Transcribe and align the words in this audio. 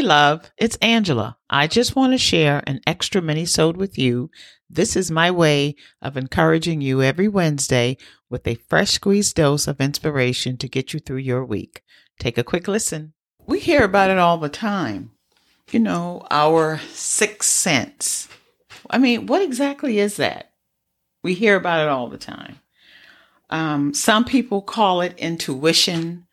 Hey, 0.00 0.06
love, 0.06 0.50
it's 0.56 0.78
Angela. 0.80 1.36
I 1.50 1.66
just 1.66 1.94
want 1.94 2.14
to 2.14 2.18
share 2.18 2.62
an 2.66 2.80
extra 2.86 3.20
mini 3.20 3.44
sode 3.44 3.76
with 3.76 3.98
you. 3.98 4.30
This 4.70 4.96
is 4.96 5.10
my 5.10 5.30
way 5.30 5.74
of 6.00 6.16
encouraging 6.16 6.80
you 6.80 7.02
every 7.02 7.28
Wednesday 7.28 7.98
with 8.30 8.46
a 8.46 8.54
fresh 8.54 8.92
squeezed 8.92 9.36
dose 9.36 9.68
of 9.68 9.78
inspiration 9.78 10.56
to 10.56 10.70
get 10.70 10.94
you 10.94 11.00
through 11.00 11.18
your 11.18 11.44
week. 11.44 11.82
Take 12.18 12.38
a 12.38 12.42
quick 12.42 12.66
listen. 12.66 13.12
We 13.46 13.60
hear 13.60 13.84
about 13.84 14.08
it 14.08 14.16
all 14.16 14.38
the 14.38 14.48
time. 14.48 15.10
You 15.70 15.80
know, 15.80 16.26
our 16.30 16.78
sixth 16.94 17.50
sense. 17.50 18.26
I 18.88 18.96
mean, 18.96 19.26
what 19.26 19.42
exactly 19.42 19.98
is 19.98 20.16
that? 20.16 20.52
We 21.22 21.34
hear 21.34 21.56
about 21.56 21.82
it 21.82 21.90
all 21.90 22.08
the 22.08 22.16
time. 22.16 22.58
Um, 23.50 23.92
some 23.92 24.24
people 24.24 24.62
call 24.62 25.02
it 25.02 25.18
intuition. 25.18 26.26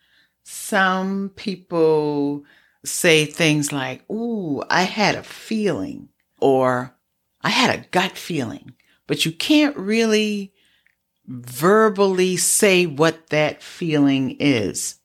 Some 0.46 1.34
people 1.36 2.46
say 2.86 3.26
things 3.26 3.72
like, 3.72 4.10
Ooh, 4.10 4.64
I 4.70 4.84
had 4.84 5.16
a 5.16 5.24
feeling, 5.24 6.10
or 6.40 6.96
I 7.42 7.50
had 7.50 7.74
a 7.74 7.88
gut 7.90 8.18
feeling, 8.18 8.74
but 9.08 9.26
you 9.26 9.32
can't 9.32 9.76
really 9.78 10.54
verbally 11.26 12.38
say 12.38 12.86
what 12.86 13.28
that 13.28 13.62
feeling 13.62 14.38
is. 14.40 14.96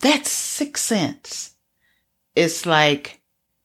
That's 0.00 0.30
sixth 0.30 0.84
sense. 0.84 1.54
It's 2.34 2.64
like 2.64 3.20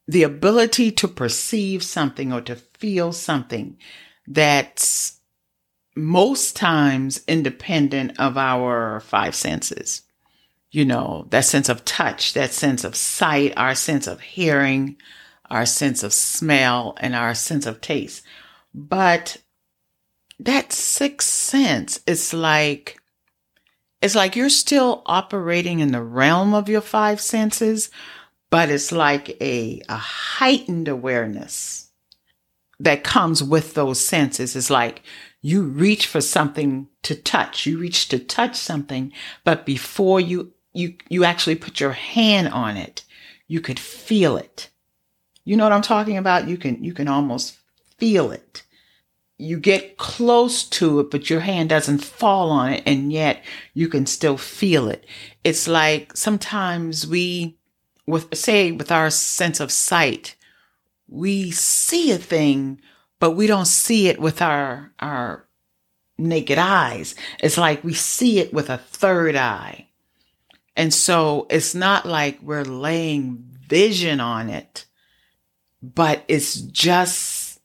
the 0.08 0.24
ability 0.24 0.92
to 0.92 1.08
perceive 1.08 1.84
something 1.84 2.34
or 2.34 2.42
to 2.42 2.56
feel 2.56 3.14
something 3.14 3.78
that's 4.28 5.20
most 5.96 6.56
times 6.56 7.22
independent 7.28 8.20
of 8.20 8.38
our 8.38 9.00
five 9.00 9.36
senses 9.36 10.02
you 10.74 10.84
know, 10.84 11.28
that 11.30 11.46
sense 11.46 11.70
of 11.70 11.86
touch, 11.86 12.34
that 12.34 12.52
sense 12.52 12.84
of 12.84 12.96
sight, 12.96 13.54
our 13.56 13.76
sense 13.76 14.08
of 14.08 14.20
hearing, 14.20 14.98
our 15.52 15.68
sense 15.68 16.02
of 16.02 16.12
smell, 16.12 16.98
and 17.00 17.16
our 17.16 17.36
sense 17.36 17.68
of 17.68 17.80
taste. 17.80 18.24
But 18.74 19.38
that 20.40 20.74
sixth 20.74 21.30
sense 21.30 22.00
is 22.08 22.34
like, 22.34 23.00
it's 24.02 24.16
like 24.16 24.36
you're 24.36 24.50
still 24.50 25.04
operating 25.06 25.80
in 25.80 25.92
the 25.92 26.02
realm 26.02 26.56
of 26.56 26.68
your 26.68 26.82
five 26.82 27.22
senses, 27.22 27.92
but 28.50 28.72
it's 28.72 28.92
like 28.92 29.40
a, 29.40 29.80
a 29.88 29.96
heightened 29.96 30.88
awareness 30.88 31.92
that 32.80 33.04
comes 33.04 33.44
with 33.44 33.76
those 33.76 34.04
senses. 34.04 34.56
It's 34.56 34.72
like 34.72 35.04
you 35.40 35.62
reach 35.62 36.08
for 36.08 36.20
something 36.20 36.88
to 37.04 37.16
touch. 37.16 37.68
You 37.68 37.78
reach 37.78 38.10
to 38.10 38.18
touch 38.18 38.56
something, 38.56 39.14
but 39.44 39.68
before 39.68 40.20
you 40.20 40.52
you 40.74 40.96
you 41.10 41.24
actually 41.24 41.56
put 41.56 41.80
your 41.80 41.92
hand 41.92 42.50
on 42.50 42.78
it, 42.78 43.04
you 43.48 43.62
could 43.62 43.80
feel 43.80 44.38
it. 44.38 44.70
You 45.46 45.58
know 45.58 45.64
what 45.64 45.74
I'm 45.74 45.82
talking 45.82 46.18
about? 46.18 46.48
You 46.48 46.58
can 46.58 46.84
you 46.84 46.94
can 46.94 47.08
almost 47.08 47.58
feel 47.98 48.32
it. 48.32 48.64
You 49.38 49.60
get 49.60 49.98
close 49.98 50.64
to 50.70 51.00
it, 51.02 51.12
but 51.12 51.30
your 51.30 51.42
hand 51.42 51.70
doesn't 51.70 52.04
fall 52.04 52.50
on 52.50 52.74
it, 52.74 52.84
and 52.86 53.12
yet 53.12 53.44
you 53.74 53.88
can 53.88 54.06
still 54.06 54.38
feel 54.38 54.88
it. 54.88 55.06
It's 55.44 55.68
like 55.68 56.16
sometimes 56.16 57.06
we, 57.06 57.58
with 58.08 58.36
say 58.36 58.72
with 58.72 58.92
our 58.92 59.10
sense 59.10 59.60
of 59.60 59.72
sight, 59.72 60.36
we 61.08 61.52
see 61.52 62.12
a 62.12 62.18
thing, 62.18 62.82
but 63.20 63.32
we 63.32 63.48
don't 63.48 63.68
see 63.68 64.08
it 64.08 64.20
with 64.20 64.42
our 64.42 64.94
our 65.00 65.48
naked 66.18 66.58
eyes. 66.58 67.16
It's 67.40 67.58
like 67.58 67.84
we 67.84 67.94
see 67.94 68.40
it 68.40 68.54
with 68.54 68.70
a 68.70 68.78
third 68.78 69.36
eye. 69.36 69.90
And 70.76 70.94
so 70.94 71.48
it's 71.50 71.76
not 71.76 72.06
like 72.06 72.40
we're 72.42 72.64
laying 72.64 73.44
vision 73.68 74.20
on 74.20 74.50
it, 74.50 74.86
but 75.82 76.24
it's 76.28 76.56
just 76.56 77.60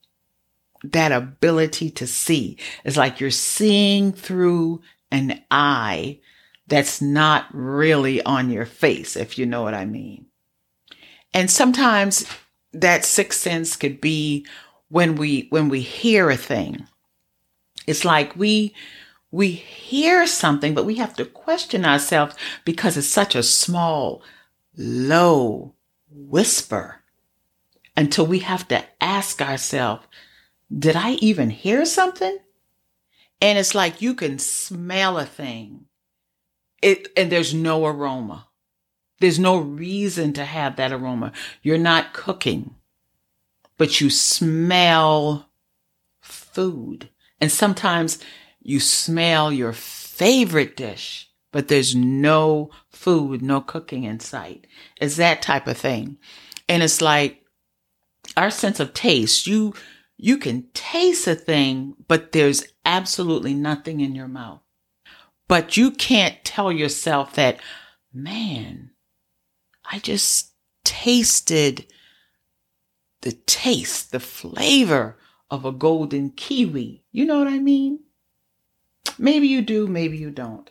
that 0.84 1.12
ability 1.12 1.90
to 1.90 2.06
see. 2.06 2.58
It's 2.84 2.96
like 2.96 3.20
you're 3.20 3.30
seeing 3.30 4.12
through 4.12 4.82
an 5.10 5.42
eye 5.50 6.20
that's 6.66 7.00
not 7.00 7.46
really 7.52 8.22
on 8.22 8.50
your 8.50 8.66
face, 8.66 9.16
if 9.16 9.38
you 9.38 9.46
know 9.46 9.62
what 9.62 9.74
I 9.74 9.86
mean. 9.86 10.26
And 11.32 11.50
sometimes 11.50 12.26
that 12.72 13.04
sixth 13.04 13.40
sense 13.40 13.76
could 13.76 14.00
be 14.00 14.46
when 14.88 15.16
we 15.16 15.46
when 15.50 15.68
we 15.68 15.80
hear 15.80 16.30
a 16.30 16.36
thing. 16.36 16.86
It's 17.86 18.04
like 18.04 18.36
we 18.36 18.74
we 19.30 19.50
hear 19.50 20.26
something, 20.26 20.74
but 20.74 20.86
we 20.86 20.96
have 20.96 21.14
to 21.16 21.24
question 21.24 21.84
ourselves 21.84 22.34
because 22.64 22.96
it's 22.96 23.06
such 23.06 23.34
a 23.34 23.42
small, 23.42 24.22
low 24.76 25.74
whisper 26.10 27.02
until 27.96 28.26
we 28.26 28.38
have 28.40 28.66
to 28.68 28.84
ask 29.00 29.42
ourselves, 29.42 30.06
did 30.76 30.96
I 30.96 31.12
even 31.14 31.50
hear 31.50 31.84
something? 31.84 32.38
And 33.40 33.58
it's 33.58 33.74
like 33.74 34.02
you 34.02 34.14
can 34.14 34.38
smell 34.38 35.18
a 35.18 35.24
thing. 35.24 35.86
It 36.82 37.08
and 37.16 37.30
there's 37.30 37.54
no 37.54 37.86
aroma. 37.86 38.48
There's 39.20 39.38
no 39.38 39.58
reason 39.58 40.32
to 40.34 40.44
have 40.44 40.76
that 40.76 40.92
aroma. 40.92 41.32
You're 41.62 41.78
not 41.78 42.12
cooking, 42.12 42.76
but 43.76 44.00
you 44.00 44.10
smell 44.10 45.48
food. 46.20 47.08
And 47.40 47.50
sometimes 47.50 48.18
you 48.68 48.80
smell 48.80 49.50
your 49.50 49.72
favorite 49.72 50.76
dish, 50.76 51.30
but 51.52 51.68
there's 51.68 51.94
no 51.94 52.68
food, 52.90 53.40
no 53.40 53.62
cooking 53.62 54.04
in 54.04 54.20
sight. 54.20 54.66
It's 55.00 55.16
that 55.16 55.40
type 55.40 55.66
of 55.66 55.78
thing. 55.78 56.18
And 56.68 56.82
it's 56.82 57.00
like 57.00 57.46
our 58.36 58.50
sense 58.50 58.78
of 58.78 58.92
taste. 58.92 59.46
You, 59.46 59.72
you 60.18 60.36
can 60.36 60.66
taste 60.74 61.26
a 61.26 61.34
thing, 61.34 61.94
but 62.08 62.32
there's 62.32 62.62
absolutely 62.84 63.54
nothing 63.54 64.00
in 64.02 64.14
your 64.14 64.28
mouth. 64.28 64.60
But 65.48 65.78
you 65.78 65.90
can't 65.90 66.36
tell 66.44 66.70
yourself 66.70 67.36
that, 67.36 67.60
man, 68.12 68.90
I 69.90 69.98
just 69.98 70.52
tasted 70.84 71.86
the 73.22 73.32
taste, 73.32 74.12
the 74.12 74.20
flavor 74.20 75.16
of 75.50 75.64
a 75.64 75.72
golden 75.72 76.32
kiwi. 76.32 77.02
You 77.10 77.24
know 77.24 77.38
what 77.38 77.48
I 77.48 77.60
mean? 77.60 78.00
Maybe 79.18 79.48
you 79.48 79.62
do, 79.62 79.86
maybe 79.86 80.16
you 80.16 80.30
don't. 80.30 80.70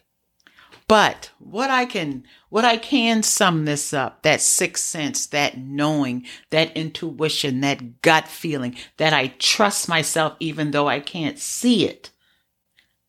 But 0.88 1.31
what 1.40 1.69
I 1.69 1.85
can, 1.85 2.24
what 2.50 2.63
I 2.63 2.78
can 2.78 3.22
sum 3.22 3.66
this 3.66 3.94
up, 3.94 4.24
that 4.24 4.40
sixth 4.40 4.85
sense, 4.85 5.25
that 5.28 5.58
knowing, 5.58 6.25
that 6.50 6.75
intuition, 6.78 7.59
that 7.62 8.02
gut 8.02 8.28
feeling, 8.28 8.75
that 8.96 9.12
I 9.12 9.28
trust 9.40 9.90
myself 9.90 10.38
even 10.40 10.72
though 10.72 10.88
I 10.88 11.02
can't 11.02 11.38
see 11.38 11.86
it. 11.86 12.12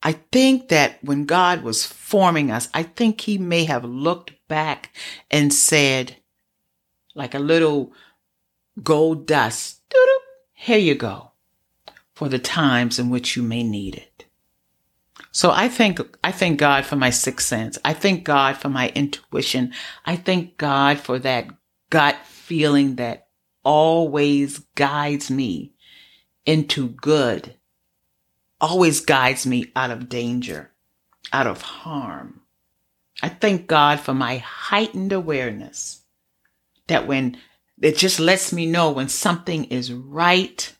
I 0.03 0.13
think 0.31 0.69
that 0.69 1.01
when 1.03 1.25
God 1.25 1.61
was 1.61 1.85
forming 1.85 2.51
us, 2.51 2.67
I 2.73 2.83
think 2.83 3.21
he 3.21 3.37
may 3.37 3.63
have 3.65 3.85
looked 3.85 4.31
back 4.47 4.93
and 5.31 5.53
said, 5.53 6.17
like 7.15 7.33
a 7.33 7.39
little 7.39 7.93
gold 8.83 9.25
dust, 9.25 9.81
here 10.53 10.77
you 10.77 10.95
go 10.95 11.31
for 12.13 12.27
the 12.27 12.39
times 12.39 12.99
in 12.99 13.09
which 13.09 13.37
you 13.37 13.43
may 13.43 13.63
need 13.63 13.95
it. 13.95 14.08
So 15.31 15.51
I 15.51 15.69
thank, 15.69 15.99
I 16.23 16.31
thank 16.31 16.59
God 16.59 16.85
for 16.85 16.95
my 16.95 17.11
sixth 17.11 17.47
sense. 17.47 17.77
I 17.85 17.93
thank 17.93 18.23
God 18.23 18.57
for 18.57 18.69
my 18.69 18.89
intuition. 18.89 19.73
I 20.05 20.15
thank 20.15 20.57
God 20.57 20.99
for 20.99 21.19
that 21.19 21.47
gut 21.89 22.17
feeling 22.25 22.95
that 22.95 23.27
always 23.63 24.59
guides 24.75 25.29
me 25.29 25.73
into 26.45 26.89
good, 26.89 27.55
always 28.59 29.01
guides 29.01 29.45
me 29.45 29.71
out 29.75 29.91
of 29.91 30.09
danger, 30.09 30.71
out 31.31 31.47
of 31.47 31.61
harm. 31.61 32.41
I 33.21 33.29
thank 33.29 33.67
God 33.67 33.99
for 33.99 34.13
my 34.13 34.37
heightened 34.37 35.11
awareness 35.11 36.01
that 36.87 37.05
when 37.05 37.37
it 37.81 37.97
just 37.97 38.19
lets 38.19 38.51
me 38.51 38.65
know 38.65 38.91
when 38.91 39.09
something 39.09 39.65
is 39.65 39.93
right 39.93 40.73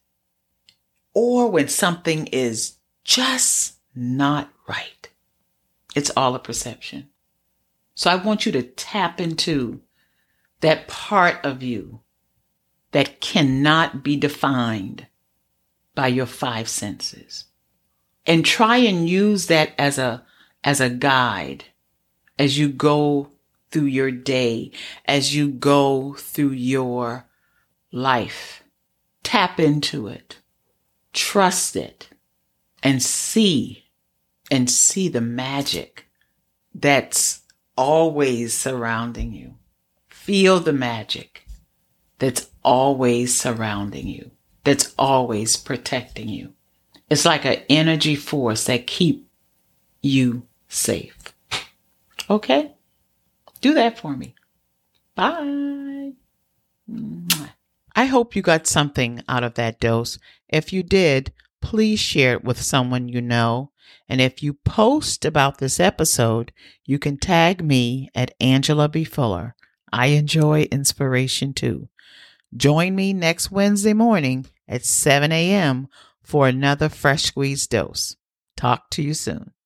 or 1.14 1.50
when 1.50 1.68
something 1.68 2.28
is 2.28 2.78
just 3.04 3.79
not 4.00 4.50
right. 4.68 5.10
It's 5.96 6.12
all 6.16 6.36
a 6.36 6.40
perception. 6.40 7.10
So 7.96 8.10
I 8.10 8.16
want 8.16 8.46
you 8.46 8.52
to 8.54 8.64
tap 8.64 9.20
into 9.20 9.82
that 10.62 10.88
part 10.88 11.44
of 11.44 11.62
you 11.62 12.02
that 12.92 13.20
cannot 13.20 14.04
be 14.04 14.16
defined 14.16 15.08
by 15.96 16.08
your 16.08 16.26
five 16.26 16.70
senses 16.70 17.46
and 18.26 18.46
try 18.46 18.78
and 18.78 19.10
use 19.10 19.48
that 19.48 19.72
as 19.78 19.98
a, 19.98 20.24
as 20.64 20.80
a 20.80 20.90
guide 20.90 21.66
as 22.38 22.58
you 22.58 22.70
go 22.70 23.30
through 23.70 23.86
your 23.86 24.12
day, 24.12 24.72
as 25.06 25.36
you 25.36 25.50
go 25.50 26.14
through 26.14 26.52
your 26.52 27.26
life. 27.92 28.64
Tap 29.24 29.60
into 29.60 30.08
it. 30.08 30.40
Trust 31.12 31.76
it 31.76 32.10
and 32.82 33.04
see 33.04 33.89
and 34.52 34.70
see 34.70 35.08
the 35.10 35.22
magic 35.22 36.08
that's 36.74 37.42
always 37.76 38.54
surrounding 38.54 39.34
you. 39.34 39.56
Feel 40.10 40.60
the 40.60 40.74
magic 40.74 41.46
that's 42.20 42.50
always 42.64 43.36
surrounding 43.36 44.08
you, 44.08 44.32
that's 44.64 44.94
always 44.98 45.58
protecting 45.58 46.30
you. 46.30 46.54
It's 47.10 47.26
like 47.26 47.46
an 47.46 47.62
energy 47.70 48.16
force 48.16 48.66
that 48.66 48.86
keep 48.86 49.28
you 50.02 50.44
safe. 50.68 51.18
Okay? 52.30 52.74
Do 53.62 53.74
that 53.74 53.98
for 53.98 54.16
me. 54.16 54.36
Bye. 55.16 56.14
I 57.96 58.06
hope 58.06 58.36
you 58.36 58.42
got 58.42 58.68
something 58.68 59.24
out 59.28 59.44
of 59.44 59.56
that 59.56 59.80
dose. 59.80 60.20
If 60.48 60.72
you 60.72 60.84
did, 60.84 61.34
please 61.62 62.00
share 62.00 62.34
it 62.34 62.44
with 62.44 62.62
someone 62.62 63.10
you 63.10 63.22
know. 63.22 63.72
And 64.08 64.20
if 64.22 64.42
you 64.42 64.54
post 64.54 65.26
about 65.26 65.58
this 65.58 65.80
episode, 65.80 66.52
you 66.86 67.00
can 67.00 67.18
tag 67.18 67.64
me 67.64 68.10
at 68.16 68.34
Angela 68.40 68.90
B. 68.90 69.04
Fuller. 69.04 69.56
I 69.92 70.08
enjoy 70.08 70.64
inspiration 70.72 71.54
too. 71.54 71.90
Join 72.56 72.96
me 72.96 73.14
next 73.14 73.52
Wednesday 73.52 73.94
morning 73.94 74.46
at 74.68 74.86
7 74.86 75.32
a.m. 75.32 75.88
for 76.22 76.48
another 76.48 76.90
fresh 76.90 77.24
squeezed 77.24 77.70
dose. 77.70 78.16
Talk 78.58 78.90
to 78.92 79.02
you 79.02 79.14
soon. 79.14 79.52